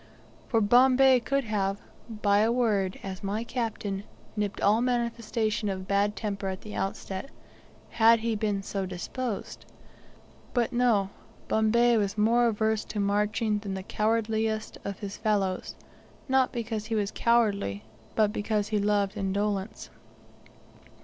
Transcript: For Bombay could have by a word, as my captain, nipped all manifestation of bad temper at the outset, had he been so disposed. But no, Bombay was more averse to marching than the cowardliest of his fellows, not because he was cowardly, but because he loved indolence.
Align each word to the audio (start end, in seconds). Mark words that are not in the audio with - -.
For 0.47 0.61
Bombay 0.61 1.19
could 1.19 1.43
have 1.43 1.79
by 2.09 2.39
a 2.39 2.51
word, 2.51 2.99
as 3.03 3.21
my 3.23 3.43
captain, 3.43 4.03
nipped 4.35 4.59
all 4.59 4.81
manifestation 4.81 5.69
of 5.69 5.87
bad 5.87 6.15
temper 6.15 6.47
at 6.47 6.61
the 6.61 6.73
outset, 6.73 7.29
had 7.91 8.21
he 8.21 8.35
been 8.35 8.63
so 8.63 8.87
disposed. 8.87 9.63
But 10.55 10.73
no, 10.73 11.11
Bombay 11.47 11.97
was 11.97 12.17
more 12.17 12.47
averse 12.47 12.83
to 12.85 12.99
marching 12.99 13.59
than 13.59 13.75
the 13.75 13.83
cowardliest 13.83 14.75
of 14.83 14.97
his 14.97 15.17
fellows, 15.17 15.75
not 16.27 16.51
because 16.51 16.85
he 16.87 16.95
was 16.95 17.11
cowardly, 17.11 17.83
but 18.15 18.33
because 18.33 18.69
he 18.69 18.79
loved 18.79 19.15
indolence. 19.15 19.91